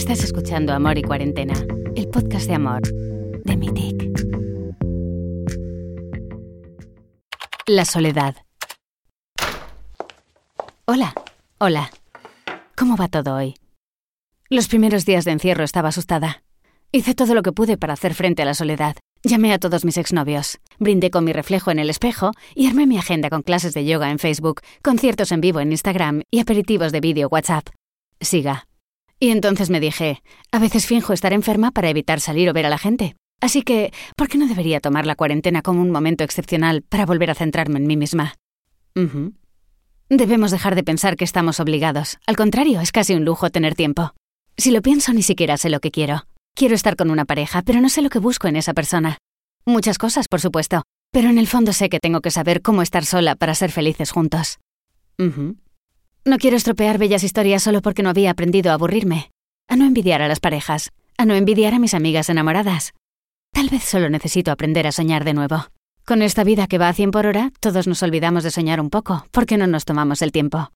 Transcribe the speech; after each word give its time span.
Estás 0.00 0.24
escuchando 0.24 0.72
Amor 0.72 0.96
y 0.96 1.02
Cuarentena, 1.02 1.52
el 1.94 2.08
podcast 2.08 2.46
de 2.46 2.54
amor 2.54 2.80
de 3.44 3.54
Mitic. 3.54 4.10
La 7.66 7.84
soledad. 7.84 8.34
Hola, 10.86 11.12
hola. 11.58 11.90
¿Cómo 12.74 12.96
va 12.96 13.08
todo 13.08 13.34
hoy? 13.34 13.56
Los 14.48 14.68
primeros 14.68 15.04
días 15.04 15.26
de 15.26 15.32
encierro 15.32 15.64
estaba 15.64 15.90
asustada. 15.90 16.44
Hice 16.92 17.14
todo 17.14 17.34
lo 17.34 17.42
que 17.42 17.52
pude 17.52 17.76
para 17.76 17.92
hacer 17.92 18.14
frente 18.14 18.40
a 18.40 18.46
la 18.46 18.54
soledad. 18.54 18.96
Llamé 19.22 19.52
a 19.52 19.58
todos 19.58 19.84
mis 19.84 19.98
exnovios, 19.98 20.60
brindé 20.78 21.10
con 21.10 21.24
mi 21.24 21.34
reflejo 21.34 21.70
en 21.72 21.78
el 21.78 21.90
espejo 21.90 22.32
y 22.54 22.68
armé 22.68 22.86
mi 22.86 22.96
agenda 22.96 23.28
con 23.28 23.42
clases 23.42 23.74
de 23.74 23.84
yoga 23.84 24.10
en 24.10 24.18
Facebook, 24.18 24.62
conciertos 24.82 25.30
en 25.30 25.42
vivo 25.42 25.60
en 25.60 25.72
Instagram 25.72 26.22
y 26.30 26.40
aperitivos 26.40 26.90
de 26.90 27.00
vídeo 27.00 27.28
WhatsApp. 27.28 27.68
Siga. 28.22 28.69
Y 29.20 29.30
entonces 29.30 29.68
me 29.68 29.80
dije, 29.80 30.22
a 30.50 30.58
veces 30.58 30.86
finjo 30.86 31.12
estar 31.12 31.34
enferma 31.34 31.70
para 31.70 31.90
evitar 31.90 32.20
salir 32.20 32.48
o 32.48 32.54
ver 32.54 32.64
a 32.64 32.70
la 32.70 32.78
gente. 32.78 33.16
Así 33.42 33.62
que, 33.62 33.92
¿por 34.16 34.28
qué 34.28 34.38
no 34.38 34.48
debería 34.48 34.80
tomar 34.80 35.04
la 35.04 35.14
cuarentena 35.14 35.60
como 35.60 35.82
un 35.82 35.90
momento 35.90 36.24
excepcional 36.24 36.82
para 36.82 37.04
volver 37.04 37.30
a 37.30 37.34
centrarme 37.34 37.78
en 37.78 37.86
mí 37.86 37.98
misma? 37.98 38.34
Debemos 40.08 40.50
dejar 40.50 40.74
de 40.74 40.82
pensar 40.82 41.16
que 41.16 41.24
estamos 41.24 41.60
obligados. 41.60 42.18
Al 42.26 42.36
contrario, 42.36 42.80
es 42.80 42.92
casi 42.92 43.14
un 43.14 43.24
lujo 43.26 43.50
tener 43.50 43.74
tiempo. 43.74 44.12
Si 44.56 44.70
lo 44.70 44.82
pienso, 44.82 45.12
ni 45.12 45.22
siquiera 45.22 45.56
sé 45.58 45.68
lo 45.68 45.80
que 45.80 45.90
quiero. 45.90 46.26
Quiero 46.54 46.74
estar 46.74 46.96
con 46.96 47.10
una 47.10 47.26
pareja, 47.26 47.62
pero 47.62 47.80
no 47.80 47.88
sé 47.90 48.02
lo 48.02 48.10
que 48.10 48.18
busco 48.18 48.48
en 48.48 48.56
esa 48.56 48.74
persona. 48.74 49.18
Muchas 49.66 49.98
cosas, 49.98 50.28
por 50.28 50.40
supuesto, 50.40 50.82
pero 51.12 51.28
en 51.28 51.38
el 51.38 51.46
fondo 51.46 51.72
sé 51.72 51.90
que 51.90 52.00
tengo 52.00 52.20
que 52.22 52.30
saber 52.30 52.62
cómo 52.62 52.82
estar 52.82 53.04
sola 53.04 53.36
para 53.36 53.54
ser 53.54 53.70
felices 53.70 54.10
juntos. 54.10 54.58
No 56.30 56.38
quiero 56.38 56.56
estropear 56.56 56.96
bellas 56.96 57.24
historias 57.24 57.60
solo 57.60 57.82
porque 57.82 58.04
no 58.04 58.08
había 58.08 58.30
aprendido 58.30 58.70
a 58.70 58.74
aburrirme, 58.74 59.32
a 59.66 59.74
no 59.74 59.84
envidiar 59.84 60.22
a 60.22 60.28
las 60.28 60.38
parejas, 60.38 60.92
a 61.18 61.24
no 61.26 61.34
envidiar 61.34 61.74
a 61.74 61.80
mis 61.80 61.92
amigas 61.92 62.28
enamoradas. 62.28 62.92
Tal 63.52 63.68
vez 63.68 63.82
solo 63.82 64.08
necesito 64.08 64.52
aprender 64.52 64.86
a 64.86 64.92
soñar 64.92 65.24
de 65.24 65.34
nuevo. 65.34 65.66
Con 66.06 66.22
esta 66.22 66.44
vida 66.44 66.68
que 66.68 66.78
va 66.78 66.88
a 66.88 66.92
cien 66.92 67.10
por 67.10 67.26
hora, 67.26 67.50
todos 67.58 67.88
nos 67.88 68.04
olvidamos 68.04 68.44
de 68.44 68.52
soñar 68.52 68.80
un 68.80 68.90
poco, 68.90 69.26
porque 69.32 69.56
no 69.56 69.66
nos 69.66 69.84
tomamos 69.84 70.22
el 70.22 70.30
tiempo. 70.30 70.70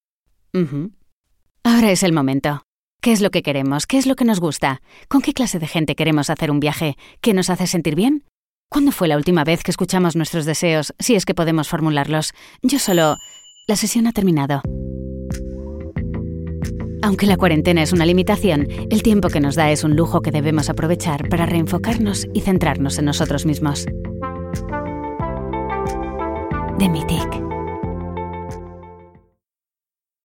Ahora 1.63 1.93
es 1.93 2.03
el 2.03 2.13
momento. 2.13 2.65
¿Qué 3.01 3.13
es 3.13 3.21
lo 3.21 3.31
que 3.31 3.45
queremos? 3.45 3.87
¿Qué 3.87 3.99
es 3.99 4.07
lo 4.07 4.17
que 4.17 4.25
nos 4.25 4.41
gusta? 4.41 4.83
¿Con 5.07 5.21
qué 5.21 5.35
clase 5.35 5.61
de 5.61 5.69
gente 5.69 5.95
queremos 5.95 6.31
hacer 6.31 6.51
un 6.51 6.59
viaje? 6.59 6.97
¿Qué 7.21 7.33
nos 7.33 7.49
hace 7.49 7.69
sentir 7.69 7.95
bien? 7.95 8.25
¿Cuándo 8.71 8.91
fue 8.91 9.07
la 9.07 9.17
última 9.17 9.45
vez 9.45 9.63
que 9.63 9.71
escuchamos 9.71 10.17
nuestros 10.17 10.47
deseos, 10.47 10.95
si 10.99 11.15
es 11.15 11.25
que 11.25 11.35
podemos 11.35 11.69
formularlos? 11.69 12.33
Yo 12.63 12.81
solo... 12.81 13.19
La 13.69 13.77
sesión 13.77 14.09
ha 14.09 14.13
terminado. 14.13 14.63
Aunque 17.05 17.27
la 17.27 17.37
cuarentena 17.37 17.83
es 17.83 17.93
una 17.93 18.07
limitación, 18.07 18.67
el 18.89 19.03
tiempo 19.03 19.29
que 19.29 19.39
nos 19.39 19.57
da 19.57 19.71
es 19.71 19.85
un 19.85 19.95
lujo 19.95 20.23
que 20.23 20.31
debemos 20.31 20.71
aprovechar 20.71 21.29
para 21.29 21.45
reenfocarnos 21.45 22.27
y 22.33 22.41
centrarnos 22.41 22.99
en 22.99 23.05
nosotros 23.05 23.45
mismos. 23.45 23.85